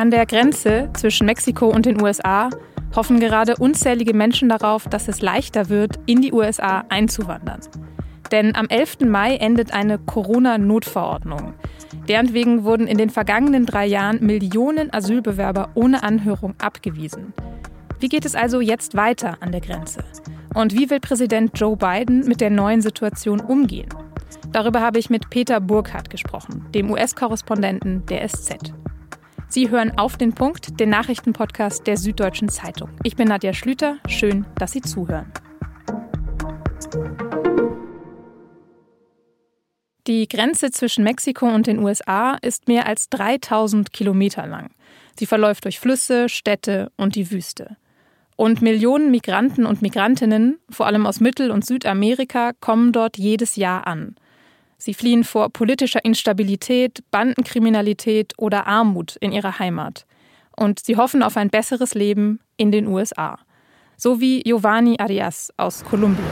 [0.00, 2.48] An der Grenze zwischen Mexiko und den USA
[2.96, 7.60] hoffen gerade unzählige Menschen darauf, dass es leichter wird, in die USA einzuwandern.
[8.32, 9.00] Denn am 11.
[9.00, 11.52] Mai endet eine Corona-Notverordnung.
[12.08, 17.34] Deren wegen wurden in den vergangenen drei Jahren Millionen Asylbewerber ohne Anhörung abgewiesen.
[17.98, 20.02] Wie geht es also jetzt weiter an der Grenze?
[20.54, 23.90] Und wie will Präsident Joe Biden mit der neuen Situation umgehen?
[24.50, 28.72] Darüber habe ich mit Peter Burkhardt gesprochen, dem US-Korrespondenten der SZ.
[29.52, 32.90] Sie hören auf den Punkt, den Nachrichtenpodcast der Süddeutschen Zeitung.
[33.02, 33.96] Ich bin Nadja Schlüter.
[34.06, 35.32] Schön, dass Sie zuhören.
[40.06, 44.70] Die Grenze zwischen Mexiko und den USA ist mehr als 3000 Kilometer lang.
[45.18, 47.76] Sie verläuft durch Flüsse, Städte und die Wüste.
[48.36, 53.88] Und Millionen Migranten und Migrantinnen, vor allem aus Mittel- und Südamerika, kommen dort jedes Jahr
[53.88, 54.14] an.
[54.82, 60.06] Sie fliehen vor politischer Instabilität, Bandenkriminalität oder Armut in ihrer Heimat.
[60.56, 63.38] Und sie hoffen auf ein besseres Leben in den USA.
[63.98, 66.24] So wie Giovanni Arias aus Kolumbien.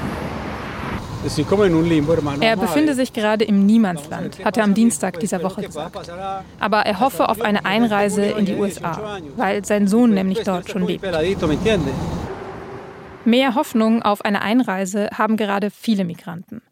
[2.41, 6.11] Er befinde sich gerade im Niemandsland, hat er am Dienstag dieser Woche gesagt.
[6.59, 10.87] Aber er hoffe auf eine Einreise in die USA, weil sein Sohn nämlich dort schon
[10.87, 11.05] lebt.
[13.27, 16.63] Mehr Hoffnung auf eine Einreise haben gerade viele Migranten.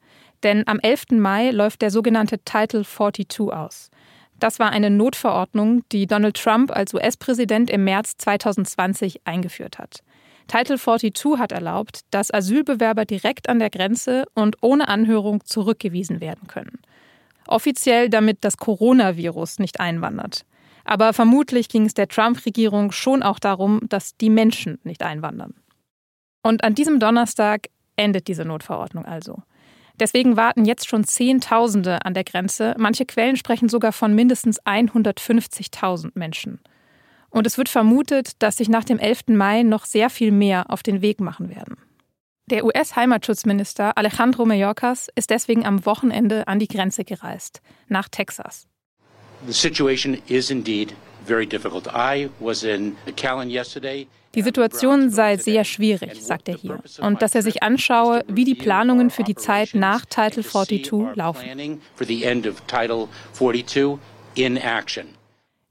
[0.42, 1.12] Denn am 11.
[1.12, 3.91] Mai läuft der sogenannte Title 42 aus.
[4.39, 10.03] Das war eine Notverordnung, die Donald Trump als US-Präsident im März 2020 eingeführt hat.
[10.47, 16.47] Title 42 hat erlaubt, dass Asylbewerber direkt an der Grenze und ohne Anhörung zurückgewiesen werden
[16.47, 16.78] können.
[17.48, 20.45] Offiziell damit das Coronavirus nicht einwandert.
[20.84, 25.55] Aber vermutlich ging es der Trump-Regierung schon auch darum, dass die Menschen nicht einwandern.
[26.43, 29.43] Und an diesem Donnerstag endet diese Notverordnung also.
[29.99, 32.75] Deswegen warten jetzt schon Zehntausende an der Grenze.
[32.79, 36.61] Manche Quellen sprechen sogar von mindestens 150.000 Menschen.
[37.31, 39.29] Und es wird vermutet, dass sich nach dem 11.
[39.29, 41.77] Mai noch sehr viel mehr auf den Weg machen werden.
[42.49, 48.69] Der US-Heimatschutzminister Alejandro Mayorkas ist deswegen am Wochenende an die Grenze gereist, nach Texas.
[49.47, 50.95] The situation is indeed
[51.27, 51.89] very difficult.
[51.89, 54.06] I was in Callan yesterday.
[54.37, 58.55] Die Situation sei sehr schwierig, sagt er hier, und dass er sich anschaue, wie die
[58.55, 61.43] Planungen für die Zeit nach Title 42 laufen.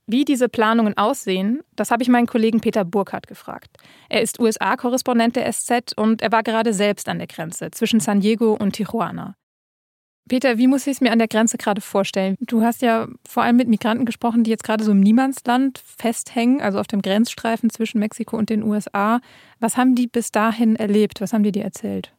[0.07, 3.77] Wie diese Planungen aussehen, das habe ich meinen Kollegen Peter Burkhardt gefragt.
[4.09, 8.19] Er ist USA-Korrespondent der SZ und er war gerade selbst an der Grenze zwischen San
[8.19, 9.35] Diego und Tijuana.
[10.27, 12.35] Peter, wie muss ich es mir an der Grenze gerade vorstellen?
[12.41, 16.61] Du hast ja vor allem mit Migranten gesprochen, die jetzt gerade so im Niemandsland festhängen,
[16.61, 19.19] also auf dem Grenzstreifen zwischen Mexiko und den USA.
[19.59, 21.21] Was haben die bis dahin erlebt?
[21.21, 22.11] Was haben die dir erzählt?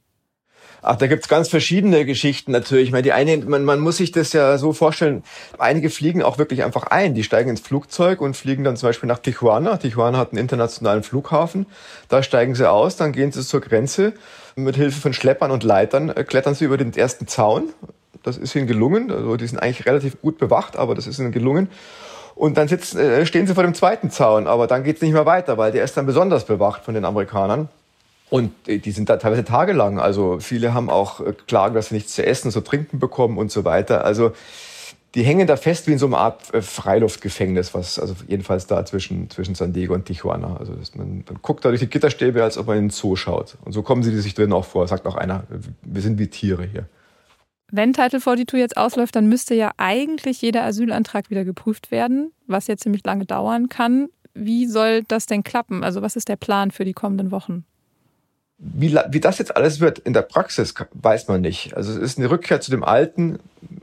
[0.82, 2.86] Ach, da gibt's ganz verschiedene Geschichten natürlich.
[2.86, 5.22] Ich meine, die eine, man, man muss sich das ja so vorstellen,
[5.58, 7.14] einige fliegen auch wirklich einfach ein.
[7.14, 9.78] Die steigen ins Flugzeug und fliegen dann zum Beispiel nach Tijuana.
[9.78, 11.66] Tijuana hat einen internationalen Flughafen.
[12.08, 14.12] Da steigen sie aus, dann gehen sie zur Grenze.
[14.54, 17.72] Mit Hilfe von Schleppern und Leitern äh, klettern sie über den ersten Zaun.
[18.26, 19.12] Das ist ihnen gelungen.
[19.12, 21.68] Also die sind eigentlich relativ gut bewacht, aber das ist ihnen gelungen.
[22.34, 25.26] Und dann sitzen, äh, stehen sie vor dem zweiten Zaun, aber dann geht's nicht mehr
[25.26, 27.68] weiter, weil der ist dann besonders bewacht von den Amerikanern.
[28.28, 30.00] Und die sind da teilweise tagelang.
[30.00, 33.52] Also viele haben auch äh, Klagen, dass sie nichts zu essen, zu trinken bekommen und
[33.52, 34.04] so weiter.
[34.04, 34.32] Also
[35.14, 38.84] die hängen da fest wie in so einer Art äh, Freiluftgefängnis, was also jedenfalls da
[38.84, 40.56] zwischen, zwischen San Diego und Tijuana.
[40.58, 43.56] Also man, man guckt da durch die Gitterstäbe, als ob man in den Zoo schaut.
[43.64, 45.44] Und so kommen sie sich drin auch vor, sagt auch einer,
[45.82, 46.86] wir sind wie Tiere hier.
[47.70, 52.68] Wenn Title 42 jetzt ausläuft, dann müsste ja eigentlich jeder Asylantrag wieder geprüft werden, was
[52.68, 54.08] jetzt ziemlich lange dauern kann.
[54.34, 55.82] Wie soll das denn klappen?
[55.82, 57.64] Also was ist der Plan für die kommenden Wochen?
[58.58, 61.76] Wie, wie das jetzt alles wird in der Praxis, weiß man nicht.
[61.76, 63.38] Also es ist eine Rückkehr zu dem alten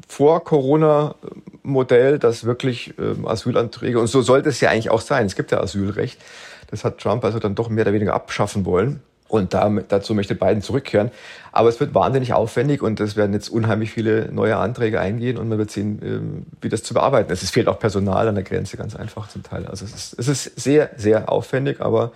[0.07, 5.51] Vor-Corona-Modell, dass wirklich ähm, Asylanträge, und so sollte es ja eigentlich auch sein, es gibt
[5.51, 6.19] ja Asylrecht,
[6.71, 9.03] das hat Trump also dann doch mehr oder weniger abschaffen wollen.
[9.33, 11.09] Und damit, dazu möchte Biden zurückkehren.
[11.51, 15.49] Aber es wird wahnsinnig aufwendig und es werden jetzt unheimlich viele neue Anträge eingehen und
[15.49, 17.41] man wird sehen, ähm, wie das zu bearbeiten ist.
[17.41, 19.65] Es fehlt auch Personal an der Grenze ganz einfach zum Teil.
[19.65, 22.11] Also es ist, es ist sehr, sehr aufwendig, aber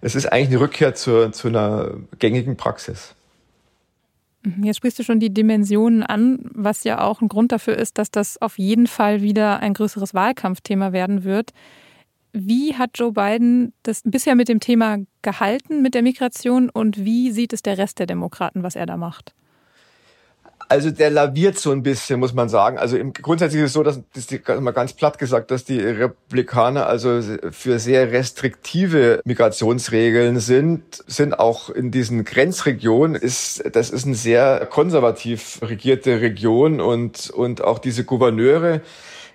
[0.00, 3.14] es ist eigentlich eine Rückkehr zu, zu einer gängigen Praxis.
[4.42, 7.98] Mhm, jetzt sprichst du schon die Dimensionen an, was ja auch ein Grund dafür ist,
[7.98, 11.52] dass das auf jeden Fall wieder ein größeres Wahlkampfthema werden wird.
[12.32, 17.30] Wie hat Joe Biden das bisher mit dem Thema gehalten, mit der Migration, und wie
[17.30, 19.34] sieht es der Rest der Demokraten, was er da macht?
[20.70, 22.76] Also der laviert so ein bisschen, muss man sagen.
[22.76, 25.80] Also im, grundsätzlich ist es so, dass, das ist mal ganz platt gesagt, dass die
[25.80, 34.04] Republikaner also für sehr restriktive Migrationsregeln sind, sind auch in diesen Grenzregionen ist, das ist
[34.04, 38.82] eine sehr konservativ regierte Region und, und auch diese Gouverneure,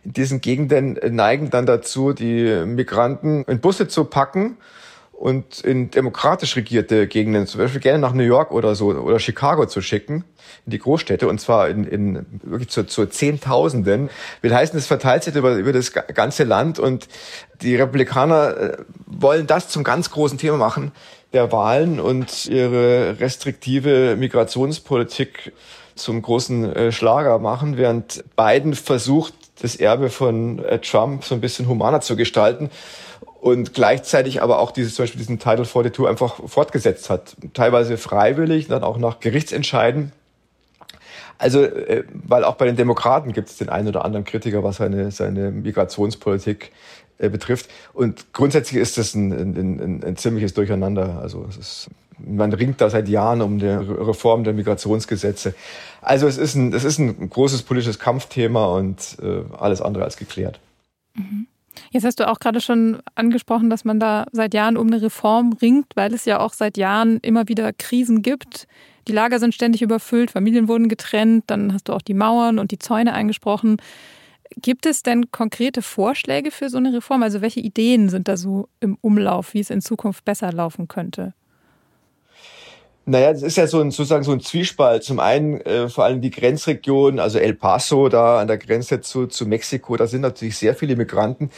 [0.03, 4.57] in diesen Gegenden neigen dann dazu, die Migranten in Busse zu packen
[5.11, 9.65] und in demokratisch regierte Gegenden, zum Beispiel gerne nach New York oder so oder Chicago
[9.65, 10.25] zu schicken,
[10.65, 14.09] in die Großstädte und zwar in, in wirklich zu, zu Zehntausenden.
[14.41, 17.07] Will heißen, es verteilt sich über, über das ganze Land und
[17.61, 20.91] die Republikaner äh, wollen das zum ganz großen Thema machen
[21.31, 25.53] der Wahlen und ihre restriktive Migrationspolitik
[25.95, 31.41] zum großen äh, Schlager machen, während Biden versucht, das Erbe von äh, Trump so ein
[31.41, 32.69] bisschen humaner zu gestalten
[33.39, 37.35] und gleichzeitig aber auch dieses, zum Beispiel diesen Title 42 einfach fortgesetzt hat.
[37.53, 40.13] Teilweise freiwillig, dann auch nach Gerichtsentscheiden.
[41.37, 44.77] Also, äh, weil auch bei den Demokraten gibt es den einen oder anderen Kritiker, was
[44.77, 46.71] seine, seine Migrationspolitik
[47.17, 47.69] äh, betrifft.
[47.93, 51.19] Und grundsätzlich ist das ein, ein, ein, ein ziemliches Durcheinander.
[51.21, 51.89] Also es ist,
[52.19, 55.53] man ringt da seit Jahren um die Reform der Migrationsgesetze.
[56.01, 60.17] Also es ist ein, es ist ein großes politisches Kampfthema und äh, alles andere als
[60.17, 60.59] geklärt.
[61.15, 61.47] Mhm.
[61.91, 65.53] Jetzt hast du auch gerade schon angesprochen, dass man da seit Jahren um eine Reform
[65.53, 68.67] ringt, weil es ja auch seit Jahren immer wieder Krisen gibt.
[69.07, 72.71] Die Lager sind ständig überfüllt, Familien wurden getrennt, dann hast du auch die Mauern und
[72.71, 73.77] die Zäune eingesprochen.
[74.55, 77.23] Gibt es denn konkrete Vorschläge für so eine Reform?
[77.23, 81.33] Also welche Ideen sind da so im Umlauf, wie es in Zukunft besser laufen könnte?
[83.05, 85.03] Naja, es ist ja so ein, sozusagen so ein Zwiespalt.
[85.03, 89.27] Zum einen äh, vor allem die Grenzregion, also El Paso da an der Grenze zu,
[89.27, 91.49] zu Mexiko, da sind natürlich sehr viele Migranten.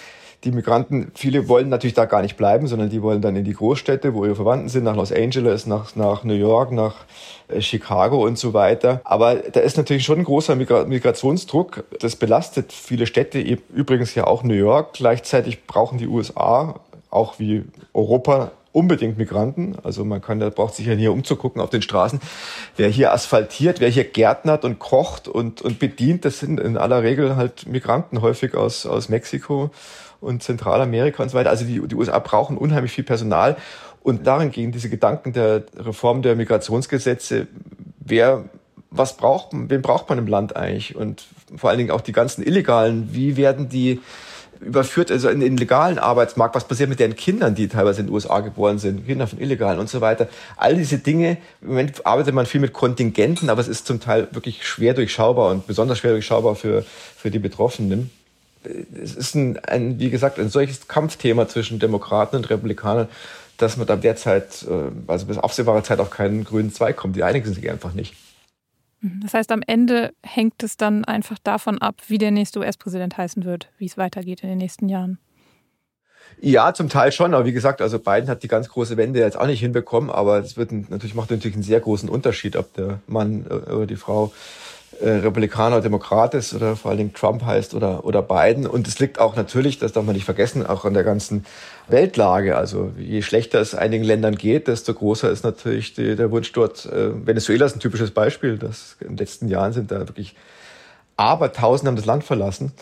[0.44, 3.54] Die Migranten, viele wollen natürlich da gar nicht bleiben, sondern die wollen dann in die
[3.54, 6.96] Großstädte, wo ihre Verwandten sind, nach Los Angeles, nach, nach New York, nach
[7.48, 9.02] äh, Chicago und so weiter.
[9.04, 11.84] Aber da ist natürlich schon ein großer Migra Migrationsdruck.
[12.00, 14.94] Das belastet viele Städte, übrigens ja auch New York.
[14.94, 16.80] Gleichzeitig brauchen die USA,
[17.12, 17.64] auch wie
[17.94, 19.78] Europa, unbedingt Migranten.
[19.84, 22.20] Also man kann, da braucht sich ja hier umzugucken auf den Straßen.
[22.76, 27.02] Wer hier asphaltiert, wer hier gärtnert und kocht und, und bedient, das sind in aller
[27.02, 29.72] Regel halt Migranten, häufig aus, aus Mexiko
[30.20, 31.52] und Zentralamerika und so weiter.
[31.52, 33.56] Also die, die USA brauchen unheimlich viel Personal.
[34.04, 37.48] Und darin gehen diese Gedanken der Reform der Migrationsgesetze.
[38.00, 38.44] Wer,
[38.92, 40.98] was braucht, wen braucht man im Land eigentlich?
[40.98, 41.26] Und
[41.56, 43.14] vor allen Dingen auch die ganzen Illegalen.
[43.14, 44.02] Wie werden die
[44.62, 48.14] überführt, also in den legalen Arbeitsmarkt, was passiert mit den Kindern, die teilweise in den
[48.14, 50.28] USA geboren sind, Kinder von Illegalen und so weiter.
[50.58, 54.28] All diese Dinge, im Moment arbeitet man viel mit Kontingenten, aber es ist zum Teil
[54.32, 56.84] wirklich schwer durchschaubar und besonders schwer durchschaubar für,
[57.18, 58.10] für die Betroffenen.
[59.02, 63.08] Es ist ein, ein, wie gesagt, ein solches Kampfthema zwischen Demokraten und Republikanern,
[63.58, 67.16] dass man da derzeit, äh, also bis absehbare Zeit auf keinen grünen Zweig kommt.
[67.16, 68.16] Die einigen sich einfach nicht.
[69.06, 69.20] Mhm.
[69.22, 73.46] Das heißt, am Ende hängt es dann einfach davon ab, wie der nächste US-Präsident heißen
[73.46, 75.20] wird, wie es weitergeht in den nächsten Jahren.
[76.42, 79.38] Ja, zum Teil schon, aber wie gesagt, also Biden hat die ganz große Wende jetzt
[79.38, 83.00] auch nicht hinbekommen, aber es wird natürlich macht natürlich einen sehr großen Unterschied, ob der
[83.08, 84.34] Mann äh, oder die Frau
[85.02, 88.68] äh, Republikaner, Demokrat ist oder vor allen Dingen Trump heißt oder, oder Biden.
[88.68, 91.46] Und es liegt auch natürlich, das darf man nicht vergessen, auch an der ganzen
[91.88, 92.58] Weltlage.
[92.58, 96.86] Also je schlechter es einigen Ländern geht, desto größer ist natürlich die, der Wunsch dort.
[96.86, 98.58] Äh, Venezuela ist ein typisches Beispiel.
[98.58, 100.36] Das in den letzten Jahren sind da wirklich
[101.18, 102.74] Abertausende haben das Land verlassen.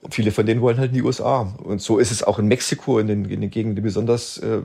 [0.00, 1.54] Und viele von denen wollen halt in die USA.
[1.62, 4.58] Und so ist es auch in Mexiko, in den, in den Gegenden, die besonders äh,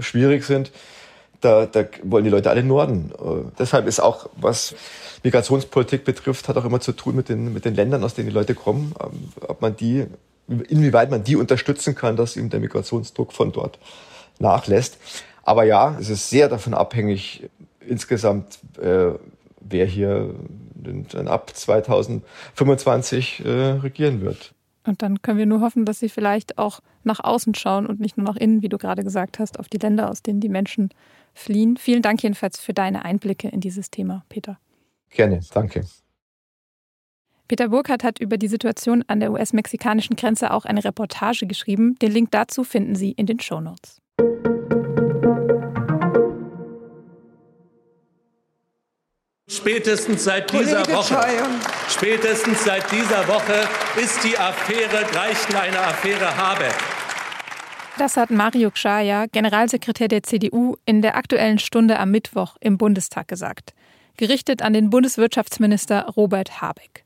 [0.00, 0.72] schwierig sind.
[1.40, 3.12] Da, da wollen die Leute alle Norden.
[3.18, 4.74] Äh, deshalb ist auch, was
[5.22, 8.34] Migrationspolitik betrifft, hat auch immer zu tun mit den, mit den Ländern, aus denen die
[8.34, 10.06] Leute kommen, ähm, ob man die,
[10.46, 13.78] inwieweit man die unterstützen kann, dass eben der Migrationsdruck von dort
[14.38, 14.98] nachlässt.
[15.42, 17.48] Aber ja, es ist sehr davon abhängig,
[17.80, 19.12] insgesamt, äh,
[19.60, 20.34] wer hier
[21.12, 24.54] dann ab 2025 äh, regieren wird.
[24.86, 28.16] Und dann können wir nur hoffen, dass sie vielleicht auch nach außen schauen und nicht
[28.16, 30.90] nur nach innen, wie du gerade gesagt hast, auf die Länder, aus denen die Menschen
[31.38, 31.76] fliehen.
[31.76, 34.58] Vielen Dank jedenfalls für deine Einblicke in dieses Thema, Peter.
[35.10, 35.84] Gerne, danke.
[37.48, 41.94] Peter Burkhardt hat über die Situation an der US-mexikanischen Grenze auch eine Reportage geschrieben.
[42.02, 44.02] Den Link dazu finden Sie in den Show Notes.
[49.50, 51.22] Spätestens seit dieser Woche,
[51.88, 53.66] spätestens seit dieser Woche
[53.96, 56.97] ist die Affäre Greichen eine Affäre Habeck.
[57.98, 63.28] Das hat Mario Gschaya, Generalsekretär der CDU, in der aktuellen Stunde am Mittwoch im Bundestag
[63.28, 63.74] gesagt
[64.18, 67.04] gerichtet an den Bundeswirtschaftsminister Robert Habeck.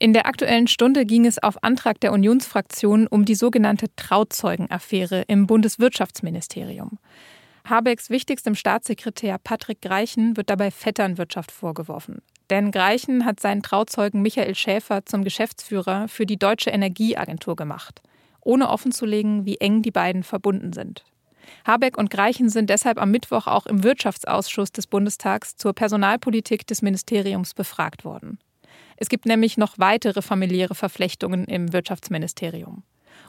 [0.00, 5.46] In der aktuellen Stunde ging es auf Antrag der Unionsfraktion um die sogenannte Trauzeugenaffäre im
[5.46, 6.98] Bundeswirtschaftsministerium.
[7.68, 12.22] Habecks wichtigstem Staatssekretär Patrick Greichen wird dabei Vetternwirtschaft vorgeworfen.
[12.50, 18.02] Denn Greichen hat seinen Trauzeugen Michael Schäfer zum Geschäftsführer für die Deutsche Energieagentur gemacht,
[18.44, 21.04] ohne offenzulegen, wie eng die beiden verbunden sind.
[21.66, 26.82] Habeck und Greichen sind deshalb am Mittwoch auch im Wirtschaftsausschuss des Bundestags zur Personalpolitik des
[26.82, 28.38] Ministeriums befragt worden.
[28.96, 32.82] Es gibt nämlich noch weitere familiäre Verflechtungen im Wirtschaftsministerium.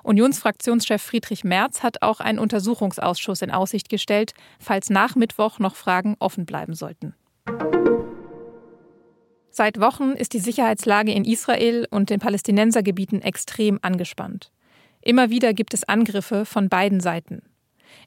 [0.04, 6.16] Unionsfraktionschef Friedrich Merz hat auch einen Untersuchungsausschuss in Aussicht gestellt, falls nach Mittwoch noch Fragen
[6.20, 7.16] offen bleiben sollten.
[9.50, 14.52] Seit Wochen ist die Sicherheitslage in Israel und den Palästinensergebieten extrem angespannt.
[15.06, 17.44] Immer wieder gibt es Angriffe von beiden Seiten.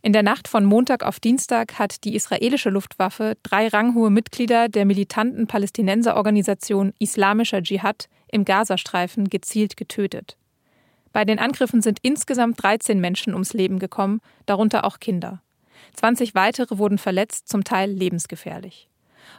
[0.03, 4.85] In der Nacht von Montag auf Dienstag hat die israelische Luftwaffe drei ranghohe Mitglieder der
[4.85, 10.37] militanten Palästinenserorganisation Islamischer Dschihad im Gazastreifen gezielt getötet.
[11.13, 15.41] Bei den Angriffen sind insgesamt 13 Menschen ums Leben gekommen, darunter auch Kinder.
[15.95, 18.88] 20 weitere wurden verletzt, zum Teil lebensgefährlich.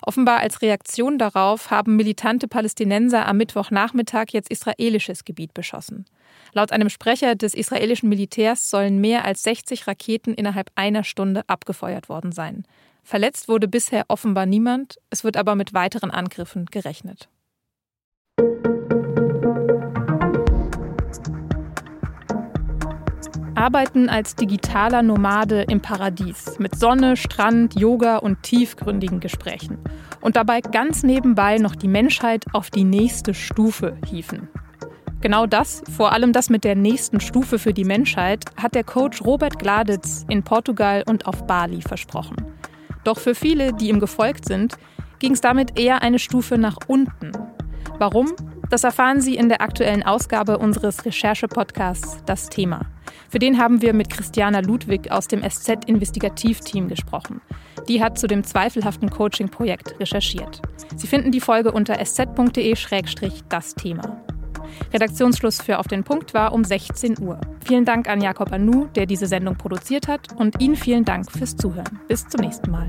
[0.02, 6.06] Offenbar als Reaktion darauf haben militante Palästinenser am Mittwochnachmittag jetzt israelisches Gebiet beschossen.
[6.54, 12.10] Laut einem Sprecher des israelischen Militärs sollen mehr als 60 Raketen innerhalb einer Stunde abgefeuert
[12.10, 12.64] worden sein.
[13.04, 17.30] Verletzt wurde bisher offenbar niemand, es wird aber mit weiteren Angriffen gerechnet.
[23.60, 29.78] Arbeiten als digitaler Nomade im Paradies mit Sonne, Strand, Yoga und tiefgründigen Gesprächen.
[30.22, 34.48] Und dabei ganz nebenbei noch die Menschheit auf die nächste Stufe hieven.
[35.20, 39.22] Genau das, vor allem das mit der nächsten Stufe für die Menschheit, hat der Coach
[39.26, 42.38] Robert Gladitz in Portugal und auf Bali versprochen.
[43.04, 44.78] Doch für viele, die ihm gefolgt sind,
[45.20, 47.34] ging es damit eher eine Stufe nach unten.
[47.98, 48.28] Warum?
[48.70, 52.82] Das erfahren Sie in der aktuellen Ausgabe unseres Recherche-Podcasts Das Thema.
[53.28, 57.42] Für den haben wir mit Christiana Ludwig aus dem SZ-Investigativteam gesprochen.
[57.88, 60.62] Die hat zu dem zweifelhaften Coaching-Projekt recherchiert.
[60.96, 64.24] Sie finden die Folge unter sz.de-das Thema.
[64.94, 67.40] Redaktionsschluss für Auf den Punkt war um 16 Uhr.
[67.66, 71.56] Vielen Dank an Jakob Anu, der diese Sendung produziert hat, und Ihnen vielen Dank fürs
[71.56, 72.00] Zuhören.
[72.08, 72.88] Bis zum nächsten Mal.